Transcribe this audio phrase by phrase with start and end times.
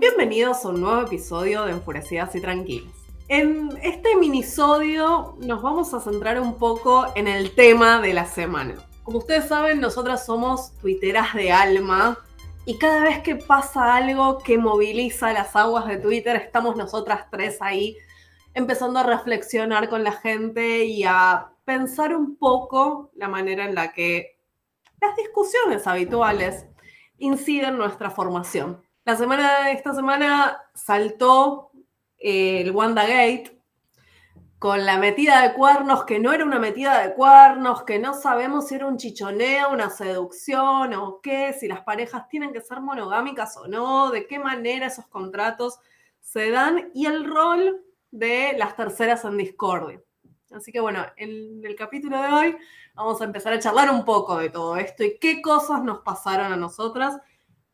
[0.00, 2.94] Bienvenidos a un nuevo episodio de Enfurecidas y Tranquilas.
[3.28, 8.76] En este minisodio nos vamos a centrar un poco en el tema de la semana.
[9.02, 12.16] Como ustedes saben, nosotras somos tuiteras de alma
[12.64, 17.58] y cada vez que pasa algo que moviliza las aguas de Twitter, estamos nosotras tres
[17.60, 17.94] ahí
[18.54, 23.92] empezando a reflexionar con la gente y a pensar un poco la manera en la
[23.92, 24.40] que
[24.98, 26.64] las discusiones habituales
[27.18, 28.80] inciden en nuestra formación.
[29.04, 31.70] La semana, esta semana saltó
[32.18, 33.58] eh, el WandaGate
[34.58, 38.68] con la metida de cuernos, que no era una metida de cuernos, que no sabemos
[38.68, 43.56] si era un chichoneo, una seducción o qué, si las parejas tienen que ser monogámicas
[43.56, 45.78] o no, de qué manera esos contratos
[46.20, 50.02] se dan y el rol de las terceras en discordia.
[50.50, 52.56] Así que bueno, en el capítulo de hoy
[52.94, 56.52] vamos a empezar a charlar un poco de todo esto y qué cosas nos pasaron
[56.52, 57.16] a nosotras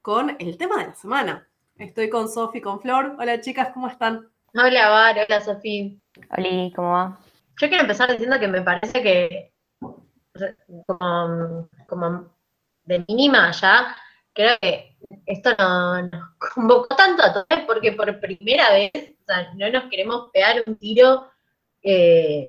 [0.06, 1.48] con el tema de la semana.
[1.78, 3.16] Estoy con Sofi, con Flor.
[3.18, 4.30] Hola chicas, ¿cómo están?
[4.54, 6.00] Hola, Bar, hola Sofi.
[6.30, 7.18] Hola, ¿cómo va?
[7.60, 9.52] Yo quiero empezar diciendo que me parece que,
[10.86, 12.32] como, como
[12.84, 13.96] de mínima ya,
[14.32, 19.68] creo que esto nos convocó tanto a todos porque por primera vez o sea, no
[19.70, 21.28] nos queremos pegar un tiro
[21.82, 22.48] eh,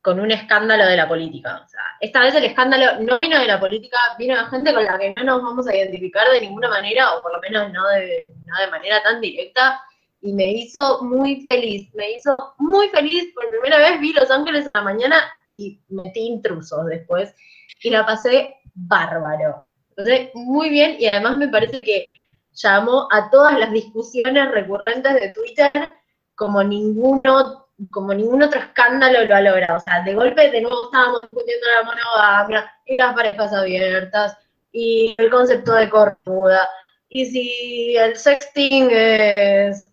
[0.00, 1.62] con un escándalo de la política.
[1.64, 4.84] O sea, esta vez el escándalo no vino de la política, vino de gente con
[4.84, 7.86] la que no nos vamos a identificar de ninguna manera, o por lo menos no
[7.88, 9.80] de, no de manera tan directa,
[10.20, 14.66] y me hizo muy feliz, me hizo muy feliz, por primera vez vi Los Ángeles
[14.66, 15.16] en la mañana
[15.56, 17.34] y metí intrusos después,
[17.82, 19.66] y la pasé bárbaro.
[19.90, 22.08] Entonces, muy bien, y además me parece que
[22.52, 25.90] llamó a todas las discusiones recurrentes de Twitter
[26.34, 29.78] como ninguno como ningún otro escándalo lo ha logrado.
[29.78, 34.36] O sea, de golpe de nuevo estábamos discutiendo la monogamia y las parejas abiertas
[34.72, 36.68] y el concepto de cornuda.
[37.08, 39.86] Y si el sexting es,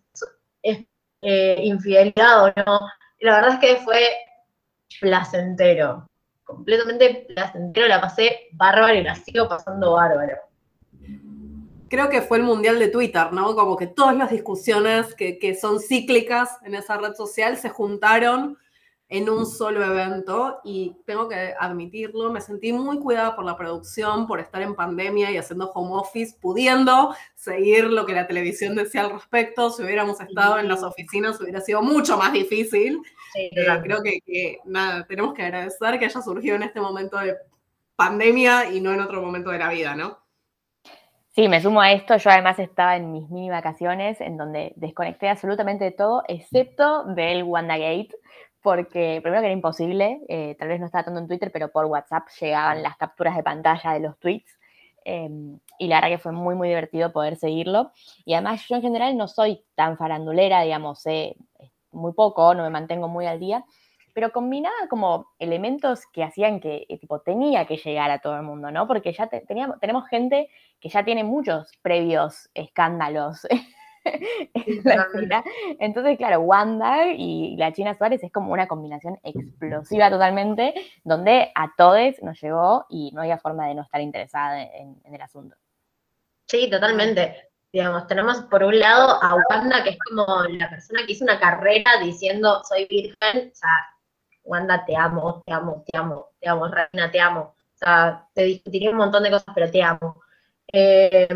[1.22, 2.80] eh, infidelidad o no.
[3.20, 4.00] la verdad es que fue
[5.00, 6.06] placentero.
[6.44, 10.45] Completamente placentero, la pasé bárbaro y la sigo pasando bárbaro
[11.88, 13.54] creo que fue el mundial de Twitter, ¿no?
[13.54, 18.58] Como que todas las discusiones que, son cíclicas en esa red social se juntaron
[19.08, 24.26] en un solo evento y tengo que admitirlo, me sentí muy cuidada por la producción,
[24.26, 29.02] por estar en pandemia y haciendo home office, pudiendo seguir lo que la televisión decía
[29.02, 29.70] al respecto.
[29.70, 33.00] Si hubiéramos estado en las oficinas hubiera sido mucho más difícil.
[33.36, 33.50] Eh,
[33.82, 37.36] creo que, que, nada, tenemos que agradecer que haya surgido en este momento de
[37.94, 40.25] pandemia y no en otro momento de la vida, ¿no?
[41.36, 42.16] Sí, me sumo a esto.
[42.16, 47.42] Yo además estaba en mis mini vacaciones en donde desconecté absolutamente de todo, excepto del
[47.44, 48.08] WandaGate,
[48.62, 51.84] porque primero que era imposible, eh, tal vez no estaba tanto en Twitter, pero por
[51.84, 54.50] WhatsApp llegaban las capturas de pantalla de los tweets.
[55.04, 57.92] Em, y la verdad que fue muy, muy divertido poder seguirlo.
[58.24, 61.36] Y además yo en general no soy tan farandulera, digamos, sé
[61.92, 63.62] muy poco, no me mantengo muy al día,
[64.16, 68.44] pero combinaba como elementos que hacían que, eh, tipo, tenía que llegar a todo el
[68.44, 68.86] mundo, ¿no?
[68.86, 70.48] Porque ya teníamos, tenemos gente
[70.80, 73.46] que ya tiene muchos previos escándalos
[74.04, 75.44] en la.
[75.80, 80.72] Entonces, claro, Wanda y la China Suárez es como una combinación explosiva totalmente,
[81.04, 85.20] donde a todos nos llegó y no había forma de no estar interesada en, el
[85.20, 85.56] asunto.
[86.46, 91.12] Sí, totalmente digamos, tenemos por un lado a Wanda, que es como la persona que
[91.12, 93.68] hizo una carrera diciendo soy virgen, o sea,
[94.46, 97.40] Wanda, te amo, te amo, te amo, te amo, Reina, te amo.
[97.40, 100.22] O sea, te discutiría un montón de cosas, pero te amo.
[100.72, 101.28] Eh,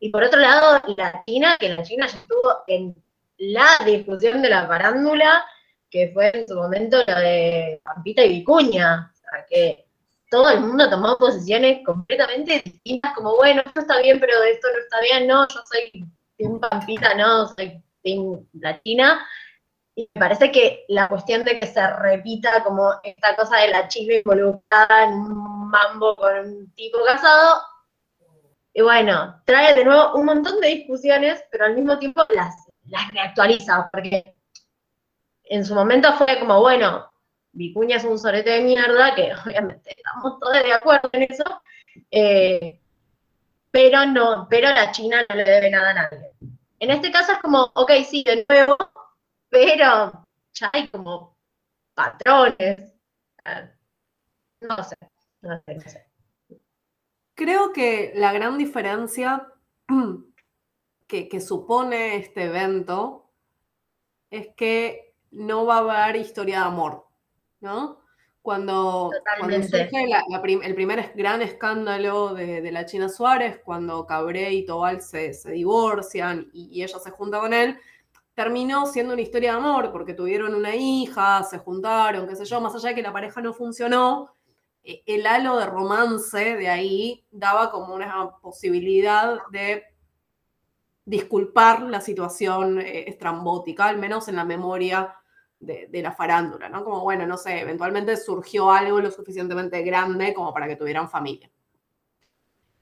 [0.00, 2.94] y por otro lado, la China, que la China ya estuvo en
[3.38, 5.44] la discusión de la parándula,
[5.90, 9.12] que fue en su momento la de Pampita y Vicuña.
[9.12, 9.86] O sea, que
[10.30, 14.78] todo el mundo tomó posiciones completamente distintas, como, bueno, esto está bien, pero esto no
[14.78, 16.04] está bien, no, yo soy
[16.38, 17.82] un Pampita, no, soy
[18.52, 19.26] la China.
[19.98, 23.88] Y me parece que la cuestión de que se repita como esta cosa de la
[23.88, 27.62] chica involucrada en un mambo con un tipo casado,
[28.74, 32.54] y bueno, trae de nuevo un montón de discusiones, pero al mismo tiempo las,
[32.84, 34.34] las reactualiza, porque
[35.44, 37.10] en su momento fue como, bueno,
[37.52, 41.62] Vicuña es un sorete de mierda, que obviamente estamos todos de acuerdo en eso,
[42.10, 42.78] eh,
[43.70, 46.32] pero no, pero la China no le debe nada a nadie.
[46.78, 48.76] En este caso es como, ok, sí, de nuevo,
[49.48, 51.36] pero ya hay como
[51.94, 52.92] patrones.
[54.60, 54.96] No sé,
[55.42, 56.06] no sé, no sé.
[57.34, 59.46] Creo que la gran diferencia
[61.06, 63.30] que, supone este evento
[64.30, 67.06] es que no va a haber historia de amor,
[67.60, 68.00] ¿no?
[68.40, 69.10] Cuando,
[69.40, 70.06] cuando surge
[70.62, 76.82] el primer gran escándalo de, la China Suárez, cuando Cabré y Tobal se, divorcian y,
[76.82, 77.78] ella se junta con él,
[78.36, 82.60] terminó siendo una historia de amor, porque tuvieron una hija, se juntaron, qué sé yo,
[82.60, 84.30] más allá de que la pareja no funcionó,
[84.84, 89.84] e, el halo de romance de ahí daba como una posibilidad de
[91.06, 95.14] disculpar la situación eh, estrambótica, al menos en la memoria
[95.58, 96.84] de, la farándula, ¿no?
[96.84, 101.50] Como, bueno, no sé, eventualmente surgió algo lo suficientemente grande como para que tuvieran familia.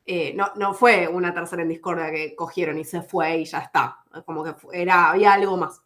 [0.07, 3.59] Eh, no, no fue una tercera en discordia que cogieron y se fue y ya
[3.59, 3.99] está.
[4.25, 5.81] Como que era, había algo más.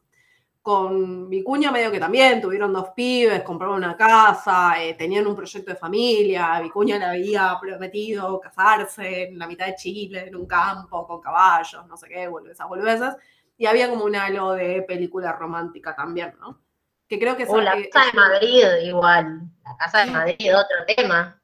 [0.61, 5.71] Con Vicuña medio que también tuvieron dos pibes, compraron una casa, eh, tenían un proyecto
[5.71, 11.07] de familia, Vicuña le había prometido casarse en la mitad de Chile, en un campo,
[11.07, 13.17] con caballos, no sé qué, esas boludeces.
[13.57, 16.61] Y había como un halo de película romántica también, ¿no?
[17.09, 17.51] que creo que es...
[17.51, 21.41] la Casa de Madrid igual, la Casa de Madrid, otro tema.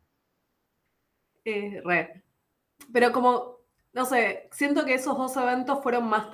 [1.44, 2.23] Eh, re.
[2.92, 3.58] Pero como,
[3.92, 6.30] no sé, siento que esos dos eventos fueron más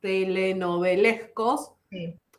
[0.00, 1.72] telenovelescos.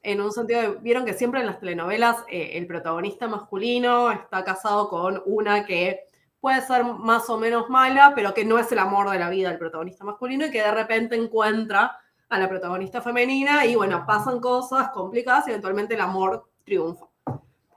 [0.03, 4.43] En un sentido, de, vieron que siempre en las telenovelas eh, el protagonista masculino está
[4.43, 6.05] casado con una que
[6.39, 9.49] puede ser más o menos mala, pero que no es el amor de la vida
[9.49, 11.97] del protagonista masculino y que de repente encuentra
[12.29, 17.07] a la protagonista femenina y bueno, pasan cosas complicadas y eventualmente el amor triunfa.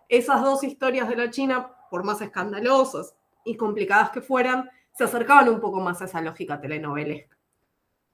[0.09, 3.15] Esas dos historias de la China, por más escandalosas
[3.45, 4.69] y complicadas que fueran,
[5.01, 7.35] se acercaban un poco más a esa lógica telenovelesca.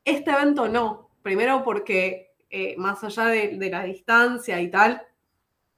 [0.04, 5.02] Este evento no, primero porque eh, más allá de, la distancia y tal,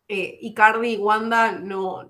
[0.06, 2.06] eh, Icardi y Wanda no,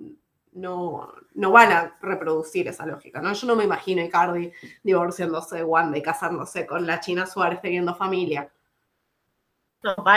[0.51, 3.33] no, no van a reproducir esa lógica, ¿no?
[3.35, 4.51] Yo no me imagino a Icardi
[4.83, 8.51] divorciándose de Wanda y casándose con la China Suárez teniendo familia.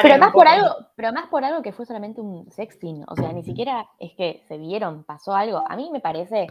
[0.02, 3.32] pero más por algo, pero más por algo que fue solamente un sexting, o sea,
[3.32, 5.64] ni siquiera es que se vieron, pasó algo.
[5.70, 6.48] A mí me parece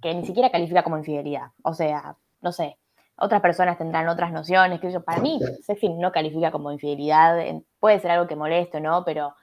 [0.00, 1.48] que ni siquiera califica como infidelidad.
[1.62, 2.78] O sea, no sé,
[3.16, 7.38] otras personas tendrán otras nociones, que yo, para mí sexting no califica como infidelidad,
[7.78, 9.04] puede ser algo que moleste, ¿no?
[9.04, 9.34] Pero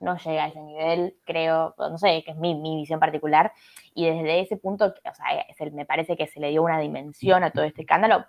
[0.00, 3.52] no llega a ese nivel, creo, no sé, que es mi, visión particular,
[3.94, 7.50] y desde ese punto, o sea, me parece que se le dio una dimensión a
[7.50, 8.24] todo este escándalo,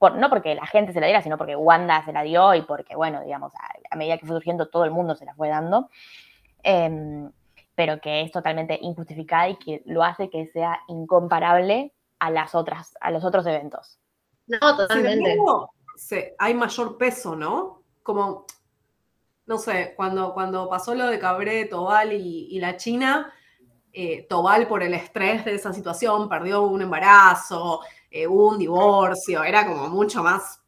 [0.00, 2.94] no porque la gente se la diera, sino porque Wanda se la dio y porque,
[2.94, 3.52] bueno, digamos,
[3.90, 5.90] a, medida que fue surgiendo todo el mundo se la fue dando,
[6.62, 7.30] em,
[7.78, 12.96] pero que es totalmente injustificada y que lo hace que sea incomparable a las otras,
[13.00, 14.00] a los otros eventos.
[14.48, 15.38] No, totalmente.
[16.38, 17.84] hay mayor peso, ¿no?
[18.02, 18.46] Como
[19.46, 23.32] no sé, cuando, cuando pasó lo de Cabré, Tobal y, la China,
[23.92, 29.64] eh, Tobal por el estrés de esa situación perdió un embarazo, eh, un divorcio, era
[29.64, 30.60] como mucho más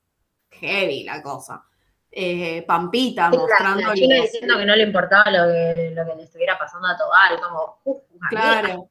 [0.53, 1.67] heavy la cosa.
[2.12, 3.89] Eh, Pampita mostrando...
[3.89, 6.97] La, China diciendo que no le importaba lo que, lo que le estuviera pasando a
[6.97, 8.01] Tobal, como...
[8.29, 8.89] claro.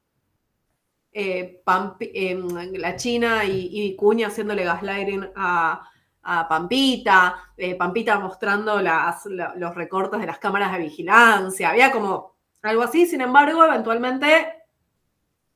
[2.77, 5.89] la China y, y Cuña haciéndole gaslighting a,
[6.23, 12.83] a Pampita, eh, Pampita mostrando los recortes de las cámaras de vigilancia, había como algo
[12.83, 14.63] así, sin embargo, eventualmente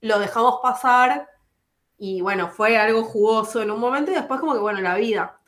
[0.01, 1.29] lo dejamos pasar
[1.97, 5.39] y bueno, fue algo jugoso en un momento y después como que bueno, la vida.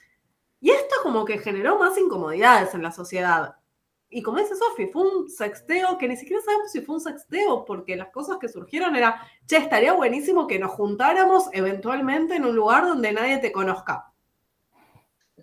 [0.59, 3.55] Y esto como que generó más incomodidades en la sociedad.
[4.09, 7.65] Y como dice Sofi, fue un sexteo que ni siquiera sabemos si fue un sexteo,
[7.65, 12.55] porque las cosas que surgieron era, che, estaría buenísimo que nos juntáramos eventualmente en un
[12.55, 14.11] lugar donde nadie te conozca.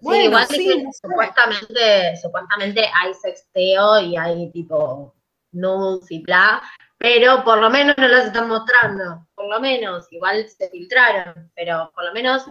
[0.00, 5.14] Bueno, igual sí, supuestamente, supuestamente hay sexteo y hay tipo
[5.52, 6.62] nudes y bla,
[6.98, 11.92] pero por lo menos no las están mostrando, por lo menos, igual se filtraron, pero
[11.94, 12.46] por lo menos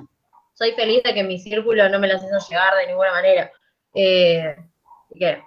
[0.62, 3.52] soy feliz de que mi círculo no me las hizo llegar de ninguna manera.
[3.96, 4.56] Eh,
[5.18, 5.44] que,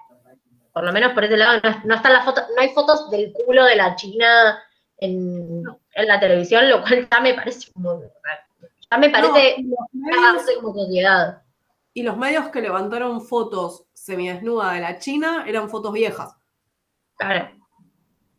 [0.72, 3.64] por lo menos por ese lado, no, está la foto, no hay fotos del culo
[3.64, 4.60] de la China
[4.98, 5.62] en,
[5.96, 8.02] la televisión, lo cual ya me parece como,
[8.90, 9.76] ya me parece no,
[10.60, 11.42] como sociedad.
[11.92, 16.34] Y los medios que levantaron fotos semidesnuda de la China eran fotos viejas.
[17.16, 17.50] Claro.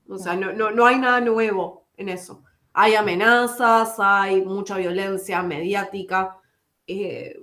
[0.09, 2.43] O sea, no, hay nada nuevo en eso.
[2.73, 6.41] Hay amenazas, hay mucha violencia mediática
[6.87, 7.39] eh,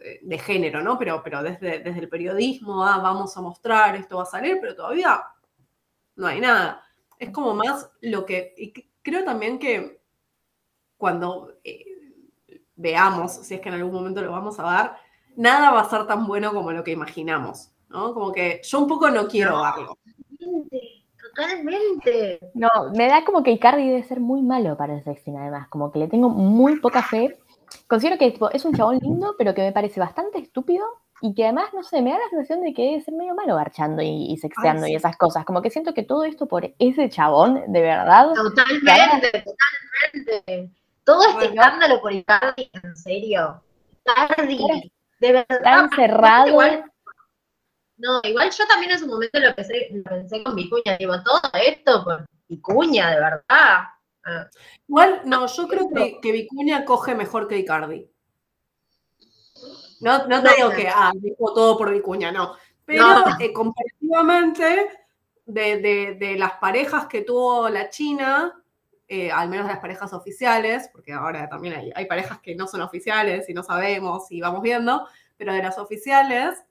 [0.00, 0.98] eh, de género, ¿no?
[0.98, 4.74] Pero, pero desde, desde el periodismo, ah, vamos a mostrar, esto va a salir, pero
[4.74, 5.22] todavía
[6.16, 6.82] no hay nada.
[7.18, 8.54] Es como más lo que...
[8.56, 10.00] Y creo también que
[10.96, 11.84] cuando eh,
[12.76, 14.90] veamos, si es que en algún momento lo vamos a ver,
[15.36, 18.12] nada va a ser tan bueno como lo que imaginamos, ¿no?
[18.12, 19.98] Como que yo un poco no quiero verlo.
[21.38, 22.40] Totalmente.
[22.54, 25.92] No, me da como que Icardi debe ser muy malo para el sexting, además, como
[25.92, 27.38] que le tengo muy poca fe.
[27.86, 30.84] Considero que es un chabón lindo, pero que me parece bastante estúpido
[31.20, 34.02] y que además, no sé, me da la sensación de que es medio malo garchando
[34.02, 35.44] y, sexeando y esas cosas.
[35.44, 38.32] Como que siento que todo esto por ese chabón, de verdad.
[38.34, 40.70] Totalmente, totalmente.
[41.04, 43.62] Todo este escándalo por Icardi, en serio.
[44.04, 45.46] Icardi, de verdad.
[45.48, 46.60] Está encerrado.
[47.96, 50.96] no, igual yo también en su momento lo pensé, lo pensé con Vicuña.
[50.98, 53.84] Digo, todo esto por Vicuña, de verdad.
[54.28, 54.48] Ah.
[54.86, 58.10] Igual, no, yo creo que, que Vicuña coge mejor que Icardi.
[60.00, 62.54] No, no te digo que, ah, dijo todo por Vicuña, no.
[62.84, 63.04] Pero
[63.40, 64.90] eh, comparativamente
[65.46, 68.62] de, las parejas que tuvo la China,
[69.08, 73.48] eh, al menos las parejas oficiales, porque ahora también hay, parejas que no son oficiales
[73.48, 75.06] y no sabemos y vamos viendo,
[75.36, 76.62] pero de las oficiales,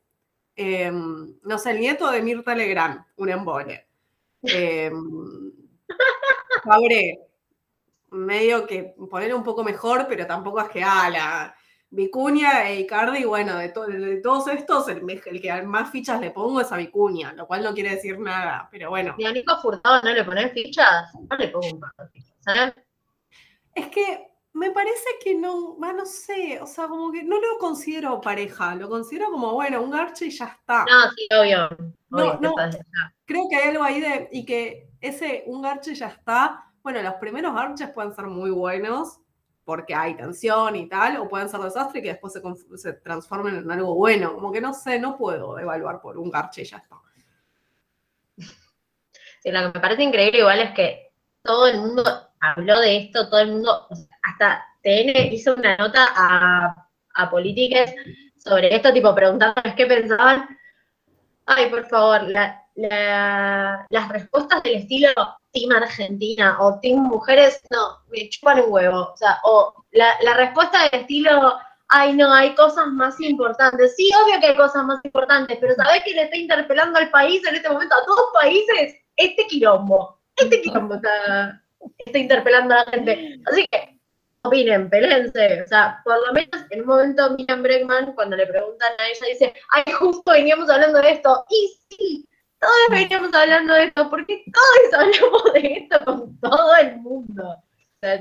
[0.56, 3.88] em, no sé, el nieto de Mirta Legrand, un embole.
[4.44, 4.92] Eh,
[8.10, 11.56] medio que poner un poco mejor, pero tampoco es que, ah, la,
[11.90, 16.78] Vicuña e Icardi, bueno, de, todos estos, el, que más fichas le pongo es a
[16.78, 19.16] Vicuña, lo cual no quiere decir nada, pero bueno.
[19.18, 21.14] ¿Y a Nico Furtado no le ponen fichas?
[21.14, 22.74] No le pongo un par de fichas, ¿sabes?
[23.74, 28.20] Es que me parece que no, no sé, o sea, como que no lo considero
[28.20, 30.84] pareja, lo considero como, bueno, un garche y ya está.
[30.84, 31.70] No, sí, obvio.
[32.10, 32.54] no, no,
[33.24, 37.16] creo que hay algo ahí de, y que ese, un garche ya está, bueno, los
[37.16, 39.20] primeros garches pueden ser muy buenos,
[39.66, 42.32] porque hay tensión y tal, o pueden ser desastres y que después
[42.82, 44.34] se, transformen en algo bueno.
[44.34, 46.96] Como que no sé, no puedo evaluar por un garche y ya está.
[49.44, 52.06] Lo que me parece increíble igual es que todo el mundo
[52.40, 53.90] habló de esto, todo el mundo,
[54.24, 57.94] hasta TN hizo una nota a, a políticas
[58.38, 60.58] sobre esto, tipo preguntándoles qué pensaban.
[61.46, 62.22] Ay, por favor,
[62.78, 65.10] las respuestas del estilo
[65.52, 69.12] Team Argentina o Team Mujeres, no, me chupan un huevo.
[69.14, 71.58] O sea, o la, respuesta del estilo,
[71.90, 73.96] ay no, hay cosas más importantes.
[73.96, 77.46] Sí, obvio que hay cosas más importantes, pero ¿sabés que le está interpelando al país
[77.48, 77.96] en este momento?
[77.96, 80.20] A todos países, este quilombo.
[80.36, 81.64] Este quilombo está,
[81.98, 83.40] está interpelando a la gente.
[83.48, 83.98] Así que,
[84.44, 85.64] opinen, pelense.
[85.64, 89.28] O sea, por lo menos en un momento Miriam Bregman, cuando le preguntan a ella,
[89.32, 91.44] dice, ay, justo veníamos hablando de esto.
[91.50, 92.28] Y sí,
[92.68, 97.56] todos veníamos hablando de esto, porque todos hablamos de esto con todo el mundo.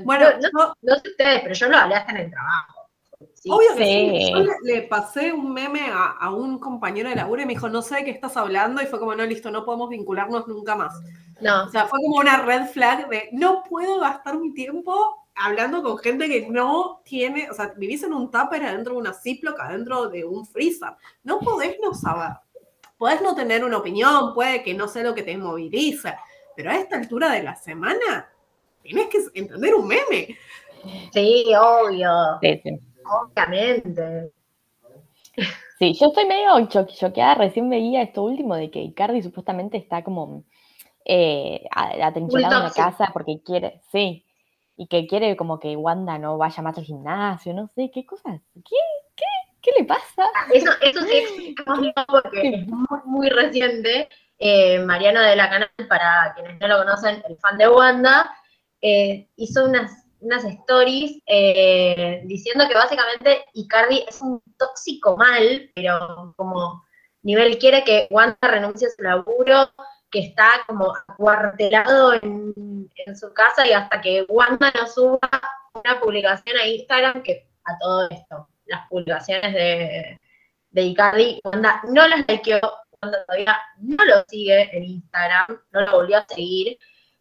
[0.03, 2.73] bueno, no, no, sé ustedes, pero yo lo hablé hasta en el trabajo.
[3.49, 4.31] Obvio que sí.
[4.31, 7.95] Yo le, pasé un meme a, un compañero de laburo y me dijo, no sé
[7.95, 10.93] de qué estás hablando, y fue como, no, listo, no podemos vincularnos nunca más.
[11.39, 11.65] No.
[11.65, 15.97] O sea, fue como una red flag de, no puedo gastar mi tiempo hablando con
[15.99, 20.09] gente que no tiene, o sea, vivís en un tupper adentro de una Ziploc, adentro
[20.09, 20.89] de un freezer.
[21.23, 22.37] No podés no saber.
[22.97, 26.19] Podés no tener una opinión, puede que no sea lo que te moviliza,
[26.55, 28.29] pero a esta altura de la semana
[28.81, 30.35] tienes que entender un meme.
[31.13, 32.11] Sí, obvio.
[33.05, 34.31] Obviamente.
[35.77, 37.35] Sí, yo estoy medio choqueada.
[37.35, 40.43] Recién veía esto último de que Icardi supuestamente está como
[41.05, 44.25] eh, atrincherado en la casa porque quiere, sí,
[44.75, 48.41] y que quiere como que Wanda no vaya más al gimnasio, no sé, qué cosas.
[48.53, 48.75] ¿Qué?
[49.67, 49.71] ¿Qué?
[49.73, 50.29] ¿Qué le pasa?
[50.53, 51.55] Eso, eso sí
[52.07, 54.09] porque es muy, muy reciente.
[54.39, 58.31] Eh, Mariano de la Canal, para quienes no lo conocen, el fan de Wanda,
[58.81, 66.35] eh, hizo unas, unas stories eh, diciendo que básicamente Icardi es un tóxico mal, pero
[66.37, 66.85] como
[67.23, 69.71] nivel quiere que Wanda renuncie a su laburo,
[70.11, 75.19] que está como acuartelado en, en su casa y hasta que Wanda no suba
[75.73, 80.19] una publicación a Instagram que a todo esto las publicaciones de,
[80.71, 81.41] de Icardi,
[81.89, 82.59] no las likeó,
[83.01, 86.77] Wanda todavía no lo sigue en Instagram, no lo volvió a seguir.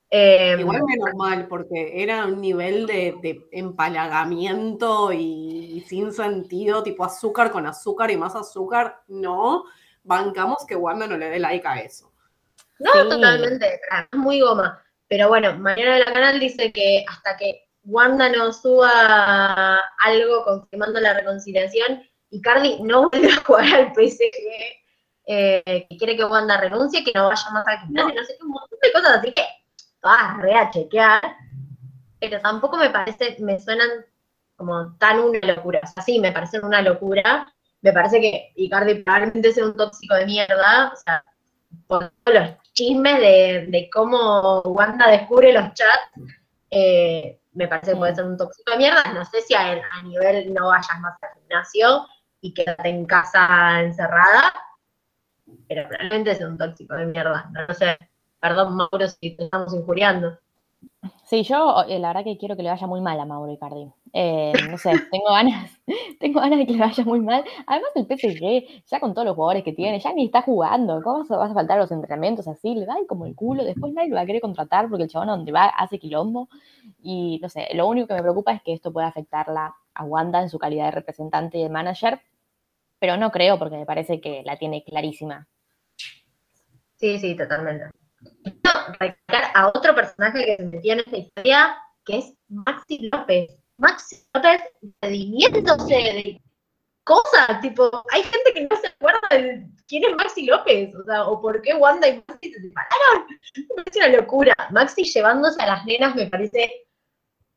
[0.09, 7.51] Em, Igual es normal, porque era un nivel de, empalagamiento y, sin sentido, tipo azúcar
[7.51, 9.03] con azúcar y más azúcar.
[9.09, 9.65] No,
[10.03, 12.13] bancamos que Wanda no le dé like a eso.
[12.79, 13.81] No, totalmente,
[14.13, 14.83] muy goma.
[15.09, 21.01] Pero bueno, mañana de la canal dice que hasta que Wanda no suba algo confirmando
[21.01, 24.21] la reconciliación y Cardi no vuelve a jugar al PSG,
[25.27, 28.49] eh, que quiere que Wanda renuncie, que no vaya más al gimnasio, no sé, un
[28.49, 29.43] montón de cosas así que
[30.01, 31.37] todas re a chequear,
[32.21, 33.89] pero tampoco me parece, me suenan
[34.57, 37.53] como tan una locura, o sea, sí, me parecen una locura,
[37.83, 41.25] me parece que Icardi probablemente sea un tóxico de mierda, o sea,
[41.87, 46.11] por todos los chismes de, de cómo Wanda descubre los chats,
[46.71, 49.03] eh, me parece que puede ser un tóxico de mierda.
[49.13, 52.07] No sé si a, nivel no vayas más al gimnasio
[52.41, 54.53] y quédate en casa encerrada,
[55.69, 57.51] pero realmente es un tóxico de mierda.
[57.53, 57.99] No, sé.
[58.41, 60.39] Perdón, Mauro, si te estamos injuriando.
[61.25, 63.91] Sí, yo eh, la verdad que quiero que le vaya muy mal a Mauro Icardi.
[64.13, 65.71] Eh, no sé, tengo ganas,
[66.21, 67.45] tengo ganas de que le vaya muy mal.
[67.67, 71.03] Además el PSG, ya con todos los jugadores que tiene, ya ni está jugando.
[71.03, 72.75] ¿Cómo vas a faltar los entrenamientos así?
[72.75, 75.31] Le da como el culo, después nadie lo va a querer contratar porque el chabón
[75.31, 76.49] a donde va hace quilombo.
[77.03, 80.43] Y no sé, lo único que me preocupa es que esto pueda afectarla a Wanda
[80.43, 82.21] en su calidad de representante y de manager,
[82.99, 85.49] pero no creo porque me parece que la tiene clarísima.
[86.97, 87.91] Sí, sí, totalmente
[89.57, 93.57] a otro personaje que se metió en esta historia, que es Maxi López.
[93.79, 94.61] Maxi López
[95.01, 96.43] redimiéndose de
[97.05, 101.25] cosas, tipo, hay gente que no se acuerda de quién es Maxi López, o sea,
[101.25, 103.27] o por qué Wanda y Maxi se separaron.
[103.87, 104.55] Es una locura.
[104.73, 106.87] Maxi llevándose a las nenas me parece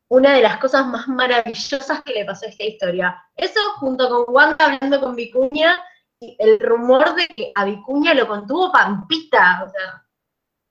[0.10, 3.24] una de las cosas más maravillosas que le pasó a esta historia.
[3.36, 5.84] Eso junto con Wanda hablando con Vicuña
[6.22, 10.06] y el rumor de que a Vicuña lo contuvo Pampita, o sea,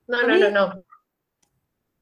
[0.07, 0.88] no, no, no, no.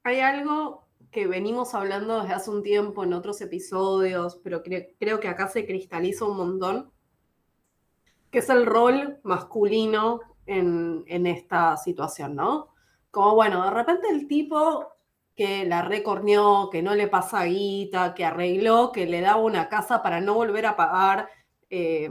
[0.07, 5.27] Hay algo que venimos hablando desde hace un tiempo en otros episodios, pero creo que
[5.27, 6.93] acá se cristaliza un montón,
[8.31, 12.69] que es el rol masculino en, esta situación, ¿no?
[13.11, 14.93] Como bueno, de repente el tipo
[15.35, 20.05] que la recorneó, que no le pasa guita, que arregló, que le daba una casa
[20.05, 21.29] para no volver a pagar
[21.69, 22.09] eh,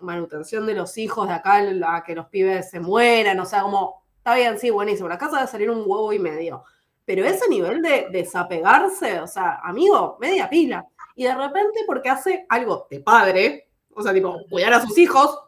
[0.00, 4.00] manutención de los hijos de acá, a que los pibes se mueran, o sea, como
[4.22, 5.08] Está bien, sí, buenísimo.
[5.08, 6.62] La casa debe salir un huevo y medio.
[7.04, 10.86] Pero ese nivel de desapegarse, o sea, amigo, media pila.
[11.16, 15.38] Y de repente, porque hace algo de padre, o sea, tipo, cuidar a sus hijos,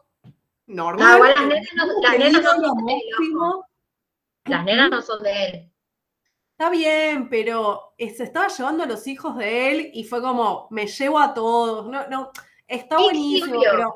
[0.67, 1.19] normal.
[1.19, 3.01] No, las nenas no, las nenas no son de él.
[4.45, 5.71] Las nenas no son de él.
[6.51, 10.87] Está bien, pero se estaba llevando a los hijos de él y fue como, me
[10.87, 11.87] llevo a todos.
[11.87, 12.31] No, no,
[12.67, 13.93] está buenísimo, pero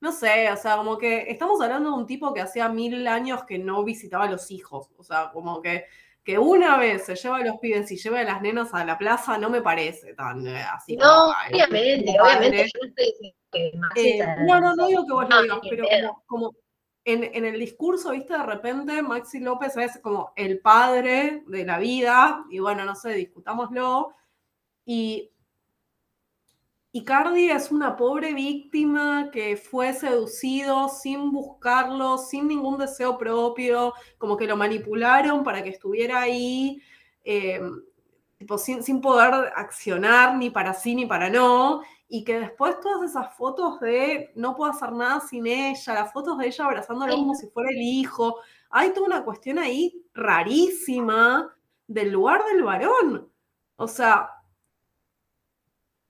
[0.00, 3.42] no sé, o sea, como que estamos hablando de un tipo que hacía mil años
[3.44, 4.90] que no visitaba a los hijos.
[4.96, 5.86] O sea, como que,
[6.26, 8.98] que una vez se lleva a los pibes y lleva a las nenas a la
[8.98, 10.96] plaza no me parece tan eh, así.
[10.96, 12.64] No, obviamente, obviamente.
[12.64, 16.56] Yo no estoy que eh, no, no, no digo que vos lo digas, pero como,
[17.04, 21.78] en, en, el discurso, viste, de repente Maxi López es como el padre de la
[21.78, 24.12] vida, y bueno, no sé, discutámoslo.
[24.84, 25.30] Y
[26.96, 34.34] Icardi es una pobre víctima que fue seducido sin buscarlo, sin ningún deseo propio, como
[34.38, 36.80] que lo manipularon para que estuviera ahí,
[37.22, 37.60] eh,
[38.56, 43.78] sin, poder accionar ni para sí ni para no, y que después todas esas fotos
[43.80, 47.68] de no puedo hacer nada sin ella, las fotos de ella abrazándolo como si fuera
[47.72, 48.36] el hijo,
[48.70, 51.54] hay toda una cuestión ahí rarísima
[51.86, 53.30] del lugar del varón.
[53.76, 54.30] O sea,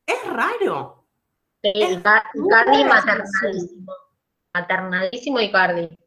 [0.07, 1.05] es raro.
[1.63, 3.93] Sí, Cardi maternalísimo.
[4.55, 5.99] Maternalísimo y Cardi.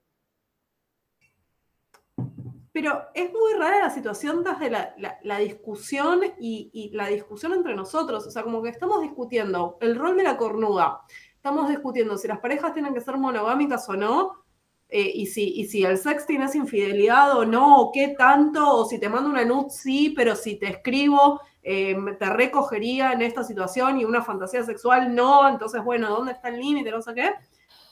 [2.72, 8.26] Pero es muy rara la situación desde la, la, discusión y, la discusión entre nosotros.
[8.26, 11.02] O sea, como que estamos discutiendo el rol de la cornuda.
[11.36, 14.46] Estamos discutiendo si las parejas tienen que ser monogámicas o no.
[14.92, 18.86] Eh, y, si, y si el sexting es infidelidad o no, o qué tanto, o
[18.86, 23.44] si te mando una nude, sí, pero si te escribo eh, te recogería en esta
[23.44, 26.92] situación y una fantasía sexual no, entonces, bueno, ¿dónde está el límite?
[26.92, 27.34] No sé qué.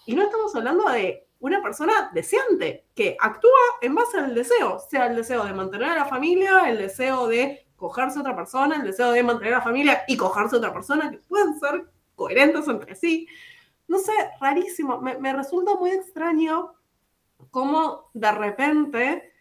[0.06, 5.08] Y no estamos hablando de una persona deseante que actúa en base al deseo, sea
[5.08, 8.84] el deseo de mantener a la familia, el deseo de cogerse a otra persona, el
[8.84, 12.68] deseo de mantener a la familia y cogerse a otra persona, que pueden ser coherentes
[12.68, 13.28] entre sí.
[13.88, 15.00] No sé, rarísimo.
[15.00, 16.74] Me, me resulta muy extraño
[17.52, 19.34] cómo de repente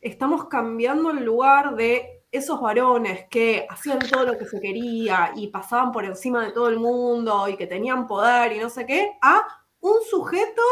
[0.00, 5.48] estamos cambiando el lugar de esos varones que hacían todo lo que se quería y
[5.48, 9.12] pasaban por encima de todo el mundo y que tenían poder y no sé qué,
[9.22, 9.46] a
[9.80, 10.62] un sujeto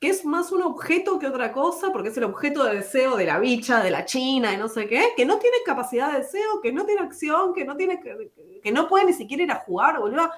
[0.00, 3.26] que es más un objeto que otra cosa, porque es el objeto de deseo de
[3.26, 6.60] la bicha, de la china y no sé qué, que no tiene capacidad de deseo,
[6.62, 9.98] que no tiene acción, que no tiene que, no puede ni siquiera ir a jugar,
[9.98, 10.30] boludo.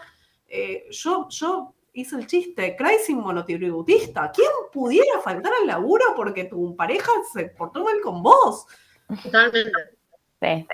[0.49, 4.31] Eh, yo, yo hice el chiste, crazy monotributista.
[4.33, 8.67] ¿Quién pudiera faltar al laburo porque tu pareja se portó mal con vos?
[9.23, 9.73] Totalmente.
[10.41, 10.67] Sí.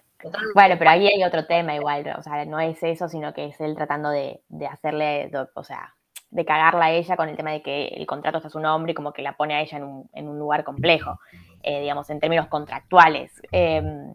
[0.54, 3.60] Bueno, pero ahí hay otro tema igual, o sea, no es eso, sino que es
[3.60, 5.94] él tratando de, hacerle, o sea,
[6.30, 8.92] de cagarla a ella con el tema de que el contrato está a su nombre
[8.92, 11.20] y como que la pone a ella en un, lugar complejo,
[11.62, 13.32] eh, digamos, en términos contractuales.
[13.52, 14.14] Em,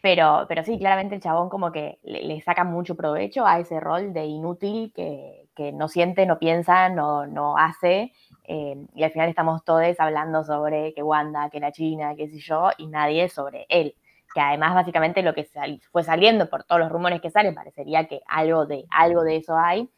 [0.00, 4.12] pero, pero sí, claramente el chabón como que le, saca mucho provecho a ese rol
[4.12, 8.12] de inútil que, no siente, no piensa, no, no hace.
[8.44, 12.38] Em, y al final estamos todos hablando sobre que Wanda, que la China, qué sé
[12.38, 13.94] yo, y nadie sobre él
[14.32, 15.48] que además básicamente lo que
[15.90, 19.56] fue saliendo por todos los rumores que salen, parecería que algo de, algo de eso
[19.58, 19.90] hay,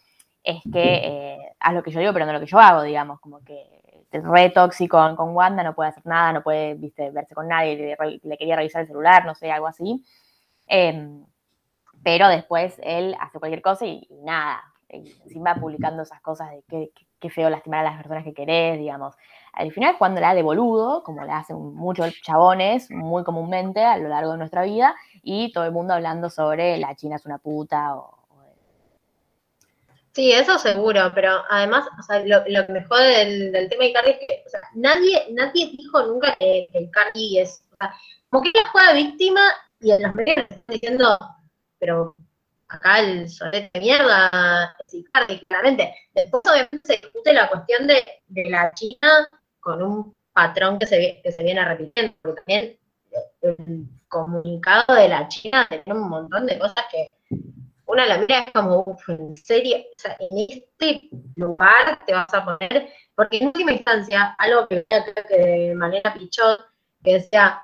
[0.42, 3.20] es que eh, haz lo que yo digo, pero no lo que yo hago, digamos,
[3.20, 3.62] como que
[4.10, 6.74] re tóxico con, Wanda, no puede hacer nada, no puede
[7.12, 10.04] verse con nadie, le, quería revisar el celular, no sé, algo así.
[10.66, 11.24] Em,
[12.02, 14.62] pero después él hace cualquier cosa y, nada,
[14.92, 19.14] encima publicando esas cosas de qué, qué, feo lastimar a las personas que querés, digamos.
[19.52, 24.08] Al final, cuando la de boludo, como la hacen muchos chabones muy comúnmente a lo
[24.08, 27.96] largo de nuestra vida, y todo el mundo hablando sobre la China es una puta
[27.96, 28.22] o
[30.14, 34.18] Sí, eso seguro, pero además, o sea, lo, lo que del, tema de Icardi es
[34.18, 37.94] que, o sea, nadie, nadie dijo nunca que, el Icardi es, o sea,
[38.28, 39.40] como que ella juega víctima
[39.80, 41.18] y en los medios están diciendo,
[41.78, 42.14] pero
[42.72, 44.74] acá el solete de mierda
[45.48, 45.94] claramente.
[46.14, 49.28] Después obviamente se discute la cuestión de, de la China
[49.60, 52.78] con un patrón que se, que se viene repitiendo, porque también
[53.42, 57.08] el comunicado de la China tiene un montón de cosas que
[57.84, 59.76] una la mira es como, en serio,
[60.18, 65.36] en este lugar te vas a poner, porque en última instancia, algo que creo que
[65.36, 66.64] de manera pichot,
[67.04, 67.62] que decía,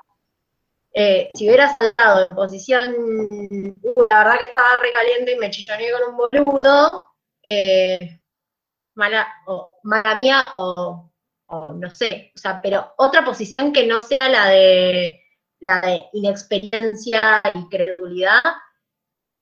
[1.00, 5.92] eh, si hubiera saltado en posición, uh, la verdad que estaba recaliente y me chilloneé
[5.92, 7.04] con un boludo,
[7.48, 8.20] eh,
[8.96, 11.08] mala, o mala mía, o,
[11.48, 15.22] no sé, o sea, pero otra posición que no sea la de,
[15.68, 18.42] la de inexperiencia y credulidad,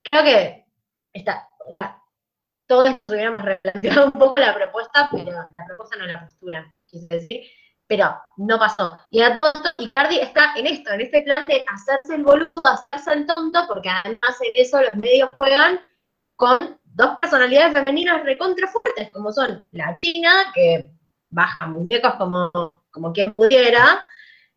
[0.03, 0.67] creo que
[1.15, 1.49] está,
[2.67, 7.47] todos hubiéramos replanteado un poco la propuesta, pero la propuesta no la postura, quise decir,
[7.87, 8.99] pero no pasó.
[9.11, 12.51] Y a todo esto, Icardi está en esto, en este plan de hacerse el boludo,
[12.65, 15.81] hacerse el tonto, porque además en eso los medios juegan
[16.35, 20.87] con dos personalidades femeninas recontra fuertes, como son la Tina, que
[21.31, 24.07] baja muñecos como, como quien pudiera,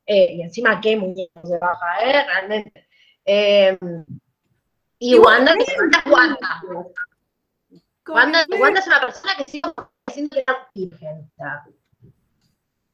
[0.06, 2.26] eh, y encima qué muñecos se baja, ¿eh?
[2.26, 2.88] Realmente.
[3.26, 3.78] Eh,
[4.98, 6.62] y, Wanda, que Wanda, Wanda.
[8.08, 9.72] Wanda, Wanda es una persona que sigue
[10.12, 10.38] siendo
[10.74, 11.32] virgen.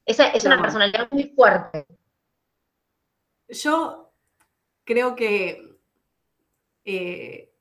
[0.06, 1.88] Esa es una personalidad muy fuerte.
[3.48, 4.12] Yo
[4.84, 5.78] creo que,
[6.84, 7.52] eh,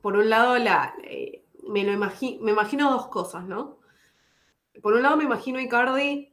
[0.00, 3.78] por un lado, la, eh, me, lo imagino, me imagino dos cosas, ¿no?
[4.82, 6.32] Por un lado, me imagino a Icardi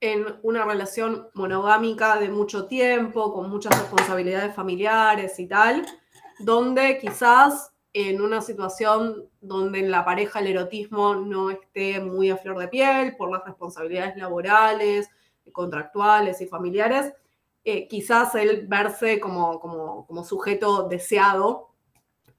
[0.00, 5.84] en una relación monogámica de mucho tiempo, con muchas responsabilidades familiares y tal,
[6.38, 12.36] donde quizás en una situación donde en la pareja el erotismo no esté muy a
[12.36, 15.10] flor de piel por las responsabilidades laborales,
[15.52, 17.12] contractuales y familiares,
[17.64, 21.68] eh, quizás el verse como, como, como sujeto deseado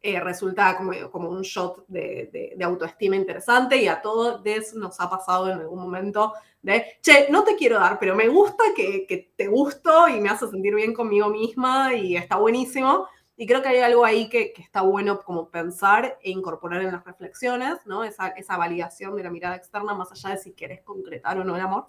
[0.01, 4.41] eh, resulta como, como, un shot de, de, autoestima interesante y a todos
[4.75, 8.63] nos ha pasado en algún momento de, che, no te quiero dar, pero me gusta
[8.73, 13.09] que, que, te gusto y me hace sentir bien conmigo misma y está buenísimo.
[13.41, 16.91] Y creo que hay algo ahí que, que está bueno como pensar e incorporar en
[16.91, 18.04] las reflexiones, ¿no?
[18.04, 21.56] Esa, esa validación de la mirada externa más allá de si quieres concretar o no
[21.56, 21.88] el amor.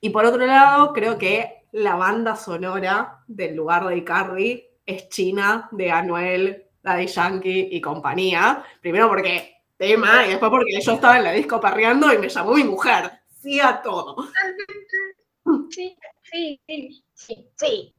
[0.00, 5.68] Y por otro lado, creo que la banda sonora del lugar de Icardi es China
[5.72, 8.64] de Anuel de Yankee y compañía.
[8.80, 12.54] Primero porque tema y después porque yo estaba en la disco parreando y me llamó
[12.54, 13.10] mi mujer.
[13.42, 14.16] Sí a todo.
[15.70, 17.94] Sí, sí, sí, sí, sí.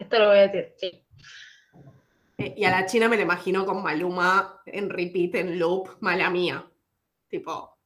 [0.00, 1.06] Esto lo voy a decir, sí.
[2.38, 6.30] Eh, y a la China me la imagino con Maluma en repeat, en loop, mala
[6.30, 6.66] mía.
[7.28, 7.76] Tipo.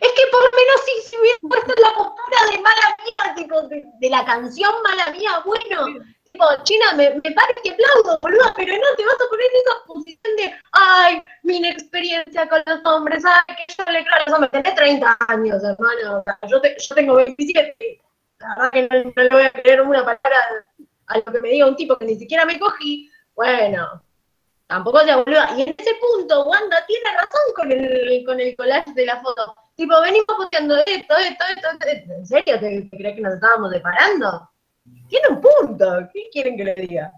[0.00, 3.62] Es que por lo menos si se hubiera puesto la postura de mala mía, tipo,
[3.68, 8.52] de, de la canción mala mía, bueno, tipo, China, me, me paro y aplaudo, boluda,
[8.56, 12.84] pero no te vas a poner en esa posición de, ay, mi inexperiencia con los
[12.84, 16.94] hombres, ay, que yo le creo a los hombres, tenés 30 años, hermano, yo, yo
[16.94, 18.02] tengo 27,
[18.72, 20.36] que no, le voy a creer una palabra
[21.06, 24.02] a lo que me diga un tipo que ni siquiera me cogí, bueno,
[24.66, 25.54] tampoco sea boluda.
[25.56, 29.54] Y en ese punto, Wanda tiene razón con el, con el collage de la foto.
[29.74, 32.12] Tipo, venimos posteando esto, esto, esto, esto.
[32.12, 34.48] ¿En serio te, crees que nos estábamos separando?
[35.08, 37.12] tiene un punto, ¿qué quieren que le diga?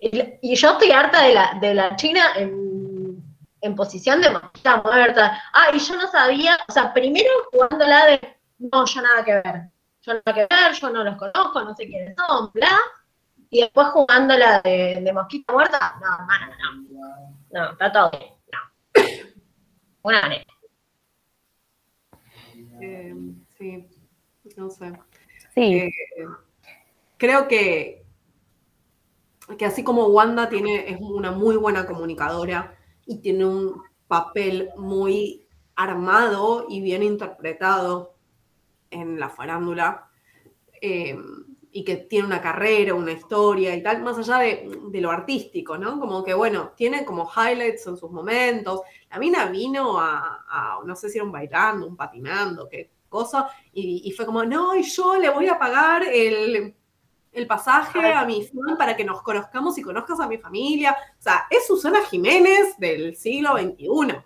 [0.00, 3.22] Y, yo estoy harta de la, de la China en,
[3.60, 5.42] en posición de muerta.
[5.52, 9.34] Ah, y yo no sabía, o sea, primero jugando la de, no, yo nada que
[9.34, 9.70] ver.
[10.08, 12.80] Yo nada que ver, yo no los conozco, no sé quiénes son, bla.
[13.50, 16.54] Y después jugando la de, de mosquita muerta, no, hermano,
[16.90, 17.38] no.
[17.50, 19.02] No, está todo bien, no.
[20.02, 20.44] Una manera.
[22.80, 23.14] Eh,
[23.58, 23.86] sí,
[24.56, 24.92] no sé.
[25.54, 25.74] Sí.
[25.74, 25.92] Eh,
[27.18, 28.06] creo que,
[29.58, 35.46] que así como Wanda tiene, es una muy buena comunicadora y tiene un papel muy
[35.76, 38.17] armado y bien interpretado
[38.90, 40.08] en la farándula,
[40.80, 41.16] eh,
[41.70, 46.00] y que tiene una carrera, una historia y tal, más allá de, lo artístico, ¿no?
[46.00, 48.80] Como que, bueno, tiene como highlights en sus momentos.
[49.10, 54.10] La mina vino a, no sé si era un bailando, un patinando, qué cosa, y,
[54.12, 56.74] fue como, no, y yo le voy a pagar el,
[57.32, 60.96] el pasaje a mi fan para que nos conozcamos y conozcas a mi familia.
[61.18, 64.16] O sea, es Susana Jiménez del siglo XXI.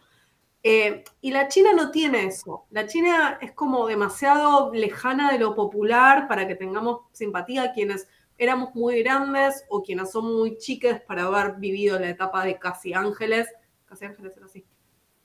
[0.64, 2.66] Eh, y la China no tiene eso.
[2.70, 8.09] La China es como demasiado lejana de lo popular para que tengamos simpatía a quienes
[8.38, 12.94] éramos muy grandes o quienes son muy chiques para haber vivido la etapa de Casi
[12.94, 13.48] Ángeles.
[13.85, 14.64] Casi Ángeles era así.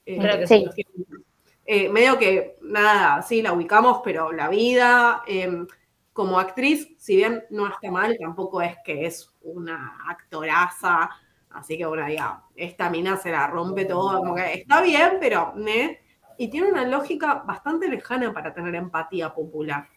[0.05, 0.65] Eh, sí.
[1.69, 5.67] Eh, medio que nada, sí, la ubicamos, pero la vida em,
[6.13, 11.09] como actriz, si bien no está mal, tampoco es que es una actoraza
[11.57, 15.53] Así que bueno, ya, esta mina se la rompe todo, como que está bien, pero
[15.55, 15.99] ¿ne?
[16.37, 19.87] Y tiene una lógica bastante lejana para tener empatía popular.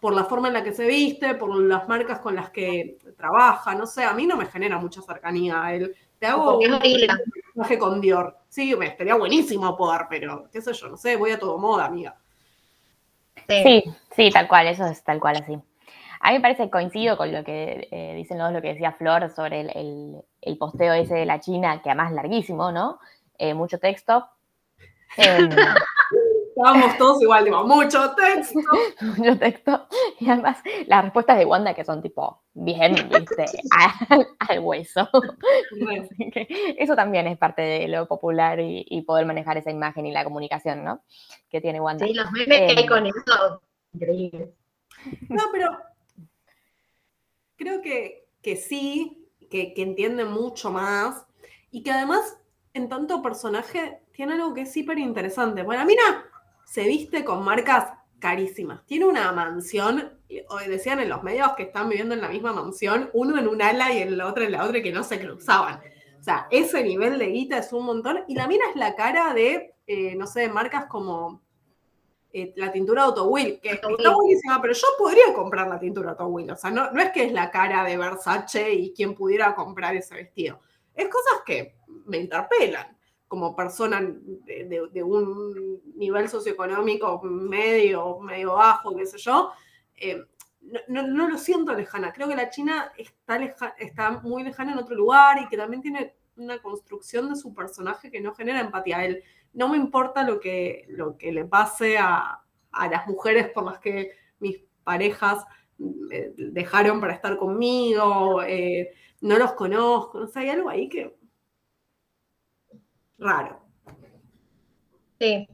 [0.00, 3.74] Por la forma en la que se viste, por las marcas con las que trabaja,
[3.74, 5.94] no sé, a mí no me genera mucha cercanía a él.
[6.20, 6.78] Te hago un
[7.54, 8.38] viaje con Dior.
[8.48, 11.86] Sí, me estaría buenísimo poder, pero qué sé yo, no sé, voy a todo moda,
[11.86, 12.16] amiga.
[13.48, 13.82] Sí,
[14.14, 15.58] sí, tal cual, eso es tal cual así.
[16.20, 19.30] A mí me parece, coincido con lo que eh, dicen los, lo que decía Flor
[19.30, 23.00] sobre el, posteo ese de la China, que además es larguísimo, ¿no?
[23.38, 24.28] Eh, mucho texto.
[25.16, 25.48] Em,
[26.60, 28.58] Estábamos todos igual, digo, mucho texto.
[29.16, 29.86] mucho texto.
[30.18, 33.46] Y además las respuestas de Wanda que son tipo, bien, viste,
[34.40, 35.08] al, hueso.
[36.76, 40.84] eso también es parte de lo popular y, poder manejar esa imagen y la comunicación,
[40.84, 41.00] ¿no?
[41.48, 42.06] Que tiene Wanda.
[42.06, 43.62] Sí, los memes que hay em, con eso,
[43.94, 44.52] increíble.
[45.30, 45.70] No, pero
[47.60, 51.26] creo que, que sí, que, entiende mucho más
[51.70, 52.38] y que además,
[52.72, 55.62] en tanto personaje, tiene algo que es súper interesante.
[55.62, 56.24] Bueno, mira,
[56.64, 58.84] se viste con marcas carísimas.
[58.86, 60.18] Tiene una mansión,
[60.48, 63.60] hoy decían en los medios que están viviendo en la misma mansión, uno en un
[63.60, 65.80] ala y el otro en la otra, y que no se cruzaban.
[66.18, 68.20] O sea, ese nivel de guita es un montón.
[68.26, 71.42] Y la mina es la cara de, eh, no sé, marcas como
[72.32, 76.26] eh, la tintura Auto Will, que está buenísima, pero yo podría comprar la tintura Auto
[76.26, 76.50] Will.
[76.50, 79.96] O sea, no, no es que es la cara de Versace y quien pudiera comprar
[79.96, 80.60] ese vestido.
[80.94, 82.96] Es cosas que me interpelan
[83.30, 89.52] como persona de, un nivel socioeconómico medio, medio bajo, qué sé yo.
[89.96, 90.20] Eh,
[90.88, 92.12] no, no, lo siento lejana.
[92.12, 93.36] Creo que la China está,
[93.78, 98.10] está muy lejana en otro lugar y que también tiene una construcción de su personaje
[98.10, 99.04] que no genera empatía.
[99.04, 103.80] Él no me importa lo que, lo que le pase a, las mujeres por las
[103.80, 105.44] que mis parejas
[106.12, 111.16] eh, dejaron para estar conmigo, eh, no los conozco, no sé, hay algo ahí que
[113.18, 113.60] raro.
[115.18, 115.48] Sí,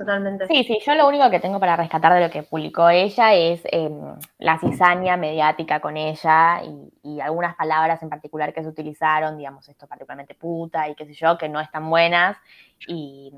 [0.00, 0.46] totalmente.
[0.46, 3.60] Sí, sí, yo lo único que tengo para rescatar de lo que publicó ella es
[3.64, 6.62] em, la cizaña mediática con ella
[7.02, 11.12] y, algunas palabras en particular que se utilizaron, digamos, esto particularmente puta y qué sé
[11.12, 12.38] yo, que no están buenas.
[12.88, 13.32] Y,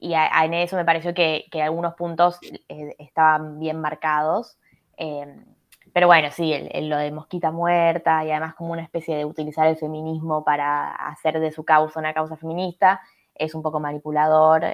[0.00, 4.58] en eso me pareció que, algunos puntos eh, estaban bien marcados.
[4.96, 5.44] Em,
[5.92, 9.76] pero bueno, sí, lo de mosquita muerta y además como una especie de utilizar el
[9.76, 13.00] feminismo para hacer de su causa una causa feminista
[13.34, 14.64] es un poco manipulador.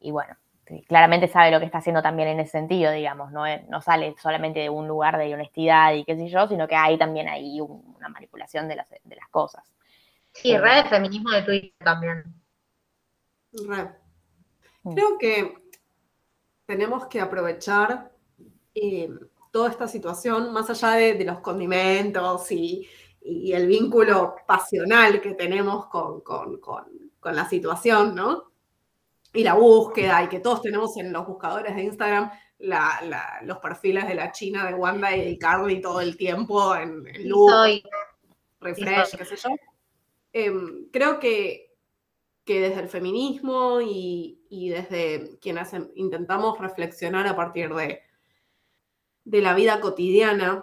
[0.00, 0.36] Y, bueno,
[0.86, 4.60] claramente sabe lo que está haciendo también en ese sentido, digamos, no, no sale solamente
[4.60, 8.08] de un lugar de honestidad y qué sé yo, sino que hay también ahí una
[8.08, 9.64] manipulación de las, de las cosas.
[10.32, 12.24] Sí, red de feminismo de Twitter también.
[13.52, 13.88] Red.
[14.84, 14.94] Mm.
[14.94, 15.54] Creo que
[16.66, 18.12] tenemos que aprovechar
[18.74, 19.10] eh,
[19.50, 22.88] toda esta situación, más allá de, los condimentos y,
[23.22, 28.49] el vínculo pasional que tenemos con, con la situación, ¿no?
[29.32, 32.30] Y la búsqueda, y que todos tenemos en los buscadores de Instagram
[33.42, 37.82] los perfiles de la China, de Wanda y Carly todo el tiempo en, en look,
[38.60, 39.50] refresh, qué sé yo.
[40.32, 41.74] Em, creo que,
[42.44, 48.02] que, desde el feminismo y, desde quienes intentamos reflexionar a partir de,
[49.24, 50.60] de la vida cotidiana,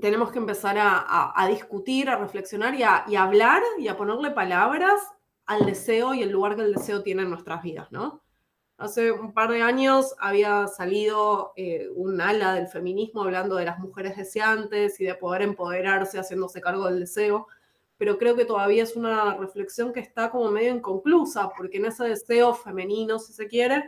[0.00, 4.30] tenemos que empezar a, discutir, a reflexionar y a, y a hablar y a ponerle
[4.32, 5.00] palabras
[5.46, 8.22] al deseo y el lugar que el deseo tiene en nuestras vidas, ¿no?
[8.78, 13.78] Hace un par de años había salido eh, un ala del feminismo hablando de las
[13.78, 17.46] mujeres deseantes y de poder empoderarse haciéndose cargo del deseo,
[17.96, 22.04] pero creo que todavía es una reflexión que está como medio inconclusa, porque en ese
[22.04, 23.84] deseo femenino, si se quiere,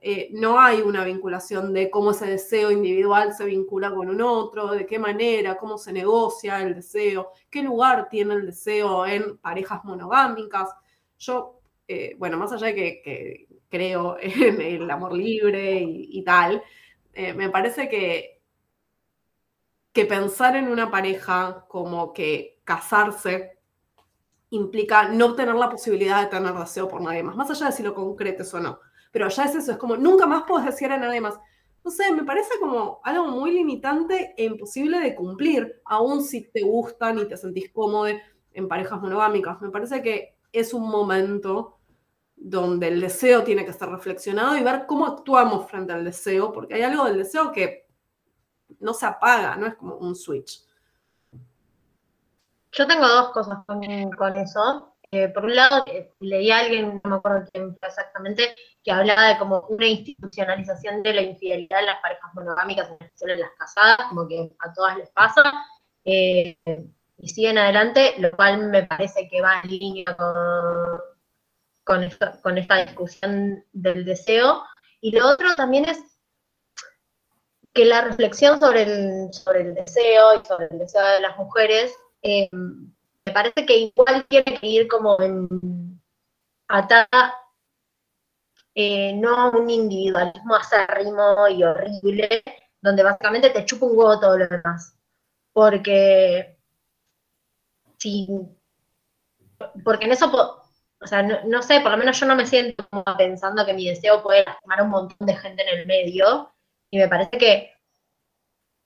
[0.00, 4.68] eh, no hay una vinculación de cómo ese deseo individual se vincula con un otro,
[4.68, 9.84] de qué manera, cómo se negocia el deseo, qué lugar tiene el deseo en parejas
[9.84, 10.70] monogámicas.
[11.18, 16.62] Yo, eh, bueno, más allá de que, creo en el amor libre y, tal,
[17.12, 18.40] eh, me parece que,
[19.92, 23.58] que pensar en una pareja como que casarse
[24.50, 27.82] implica no tener la posibilidad de tener deseo por nadie más, más allá de si
[27.82, 28.80] lo concretes o no.
[29.12, 31.38] Pero ya es eso, es como nunca más puedes decir a nadie más.
[31.84, 36.62] No sé, me parece como algo muy limitante e imposible de cumplir, aun si te
[36.62, 38.08] gustan y te sentís cómodo
[38.52, 39.60] en parejas monogámicas.
[39.60, 41.78] Me parece que es un momento
[42.36, 46.74] donde el deseo tiene que estar reflexionado y ver cómo actuamos frente al deseo, porque
[46.74, 47.88] hay algo del deseo que
[48.80, 50.64] no se apaga, no es como un switch.
[52.72, 53.80] Yo tengo dos cosas con,
[54.12, 54.94] con eso.
[55.10, 59.28] Eh, por un lado, eh, leí a alguien, no me acuerdo quién exactamente, que hablaba
[59.28, 63.52] de como una institucionalización de la infidelidad en las parejas monogámicas, en especial en las
[63.58, 65.42] casadas, como que a todas les pasa,
[66.04, 66.58] eh,
[67.18, 72.04] y siguen adelante, lo cual me parece que va en línea con,
[72.42, 74.62] con, esta, discusión del deseo.
[75.00, 75.98] Y lo otro también es
[77.72, 81.94] que la reflexión sobre el, sobre el deseo y sobre el deseo de las mujeres
[82.22, 86.00] me parece que igual tiene que ir como en
[86.68, 87.34] atada
[88.74, 92.42] eh, no a un individualismo acérrimo y horrible,
[92.80, 94.94] donde básicamente te chupa un huevo todo lo demás.
[95.52, 96.57] Porque
[99.84, 100.30] porque en eso,
[101.00, 103.88] o sea, no, sé, por lo menos yo no me siento como pensando que mi
[103.88, 106.52] deseo puede lastimar a un montón de gente en el medio,
[106.90, 107.72] y me parece que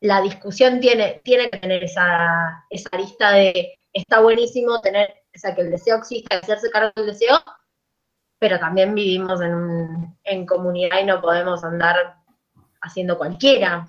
[0.01, 5.55] la discusión tiene, tiene que tener esa, esa lista de está buenísimo tener, o sea,
[5.55, 7.38] que el deseo exista, hacerse cargo del deseo,
[8.38, 12.16] pero también vivimos en, comunidad y no podemos andar
[12.81, 13.87] haciendo cualquiera.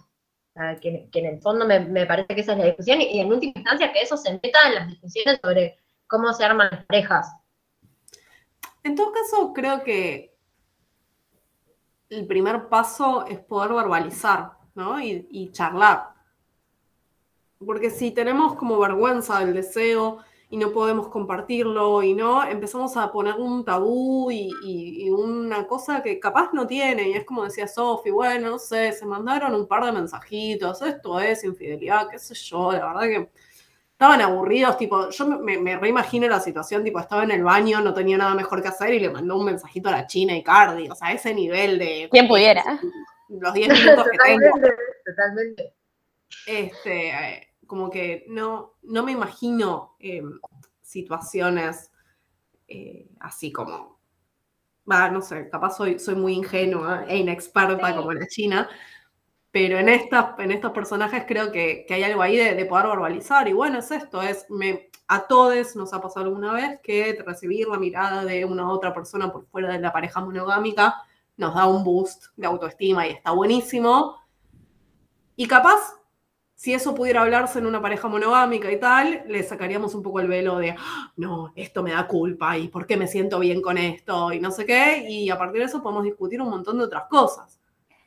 [0.82, 3.92] Que, en el fondo me, parece que esa es la discusión y, en última instancia
[3.92, 7.28] que eso se meta en las discusiones sobre cómo se arman las parejas.
[8.84, 10.36] En todo caso, creo que
[12.10, 15.00] el primer paso es poder verbalizar, ¿no?
[15.00, 16.13] y charlar
[17.66, 20.20] porque si tenemos como vergüenza del deseo
[20.54, 26.20] y no podemos compartirlo y no, empezamos a poner un tabú y, una cosa que
[26.20, 27.10] capaz no tiene.
[27.10, 31.20] Y es como decía Sofi, bueno, no sé, se mandaron un par de mensajitos, esto
[31.20, 33.30] es infidelidad, qué sé yo, la verdad que
[33.94, 37.92] estaban aburridos, tipo, yo me, me reimagino la situación, tipo, estaba en el baño, no
[37.92, 40.88] tenía nada mejor que hacer y le mandó un mensajito a la China y Cardi,
[40.88, 42.10] o sea, ese nivel de...
[42.12, 42.80] ¿Quién pudiera?
[43.28, 44.50] Los 10 minutos que tengo.
[45.04, 45.74] Totalmente.
[46.46, 50.40] Este, eh, como que no, no me imagino em,
[50.80, 51.92] situaciones
[52.68, 54.00] eh, así como,
[54.90, 58.70] va, no sé, capaz soy, soy muy ingenua e inexperta como la China,
[59.50, 63.48] pero en, estas, en estos personajes creo que, hay algo ahí de, poder verbalizar.
[63.48, 67.68] Y bueno, es esto, es me, a todos nos ha pasado alguna vez que recibir
[67.70, 71.02] la mirada de una otra persona por fuera de la pareja monogámica
[71.38, 74.22] nos da un boost de autoestima y está buenísimo.
[75.36, 76.03] Y capaz
[76.63, 80.30] si eso pudiera hablarse en una pareja monogámica y tal, le sacaríamos un poco el
[80.30, 83.78] velo de, ah, no, esto me da culpa y por qué me siento bien con
[83.78, 86.86] esto y no sé qué, y a partir de eso podemos discutir un montón de
[86.86, 87.60] otras cosas.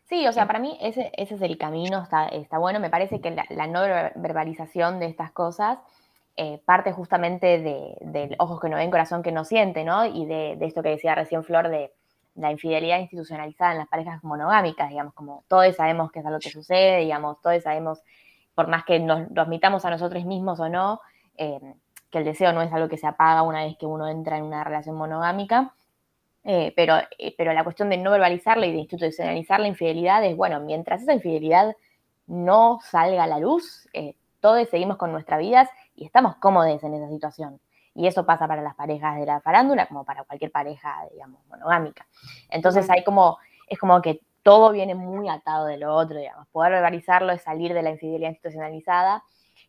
[0.04, 3.20] Sí, o sea, para mí ese, ese es el camino, está, está bueno, me parece
[3.20, 3.82] que la, no
[4.14, 5.78] verbalización de estas cosas
[6.38, 10.06] eh, parte justamente de, ojos que no ven, corazón que no siente, ¿no?
[10.06, 11.92] Y de, de esto que decía recién Flor de
[12.34, 16.48] la infidelidad institucionalizada en las parejas monogámicas, digamos, como todos sabemos qué es algo que
[16.48, 18.00] sucede, digamos, todos sabemos
[18.56, 21.02] por más que nos lo admitamos a nosotros mismos o no,
[21.36, 21.60] eh,
[22.10, 24.44] que el deseo no es algo que se apaga una vez que uno entra en
[24.44, 25.74] una relación monogámica,
[26.42, 30.34] eh, pero, eh, pero la cuestión de no verbalizarla y de institucionalizar la infidelidad es,
[30.34, 31.76] bueno, mientras esa infidelidad
[32.26, 33.88] no salga a la luz,
[34.40, 37.60] todos seguimos con nuestras vidas y estamos cómodos en esa situación.
[37.94, 42.06] Y eso pasa para las parejas de la farándula como para cualquier pareja, digamos, monogámica.
[42.48, 43.38] Entonces hay como,
[43.68, 46.46] es como que todo viene muy atado de lo otro, digamos.
[46.52, 49.24] Poder verbalizarlo es salir de la infidelidad institucionalizada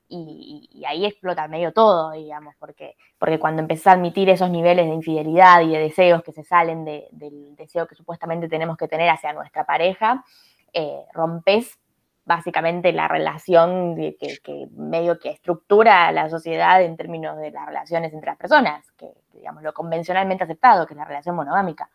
[0.08, 4.94] y, ahí explota medio todo, digamos, porque, porque cuando empezás a admitir esos niveles de
[4.94, 9.34] infidelidad y de deseos que se salen del deseo que supuestamente tenemos que tener hacia
[9.34, 10.24] nuestra pareja,
[10.72, 11.80] eh, rompes
[12.24, 18.30] básicamente la relación que, medio que estructura la sociedad en términos de las relaciones entre
[18.30, 21.90] las personas, que digamos lo convencionalmente aceptado, que es la relación monogámica.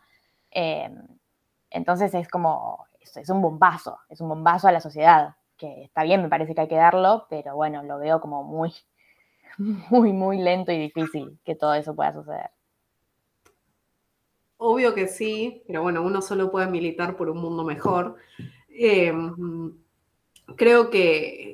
[0.51, 0.91] Eh,
[1.73, 6.21] entonces es como, es, un bombazo, es un bombazo a la sociedad, que está bien,
[6.21, 8.73] me parece que hay que darlo, pero bueno, lo veo como muy,
[9.57, 12.51] muy, muy lento y difícil que todo eso pueda suceder.
[14.57, 18.15] Obvio que sí, pero bueno, uno solo puede militar por un mundo mejor.
[18.69, 19.73] Em,
[20.55, 21.53] creo que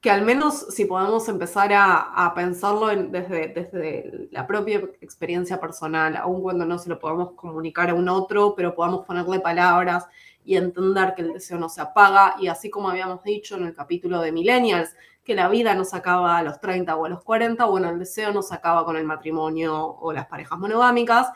[0.00, 6.40] que al menos si podemos empezar a, pensarlo desde, desde, la propia experiencia personal, aun
[6.42, 10.06] cuando no se lo podamos comunicar a un otro, pero podamos ponerle palabras
[10.42, 12.36] y entender que el deseo no se apaga.
[12.40, 15.96] Y así como habíamos dicho en el capítulo de Millennials, que la vida no se
[15.96, 18.96] acaba a los 30 o a los 40, bueno, el deseo no se acaba con
[18.96, 21.28] el matrimonio o las parejas monogámicas.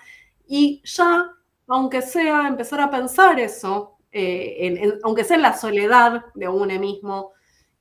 [0.46, 1.30] Y ya,
[1.66, 7.34] aunque sea empezar a pensar eso, eh, aunque sea en la soledad de uno mismo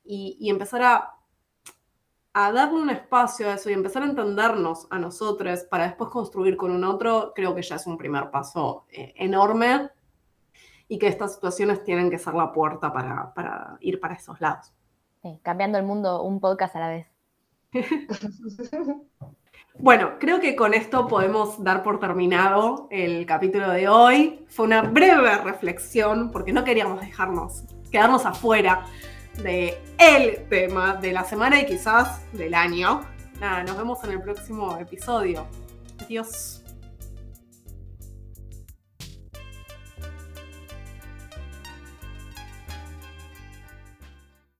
[0.04, 1.14] y, empezar a,
[2.34, 6.56] a darle un espacio a eso y empezar a entendernos a nosotros para después construir
[6.56, 9.90] con un otro, creo que ya es un primer paso eh, enorme
[10.88, 14.72] y que estas situaciones tienen que ser la puerta para, ir para esos lados.
[15.42, 17.06] cambiando el mundo un podcast a la vez.
[19.78, 24.44] bueno, creo que con esto podemos dar por terminado el capítulo de hoy.
[24.48, 28.84] Fue una breve reflexión porque no queríamos dejarnos, quedarnos afuera
[29.42, 33.02] de el tema de la semana y quizás del año.
[33.40, 35.46] Nada, nos vemos en el próximo episodio.
[36.00, 36.63] Adiós.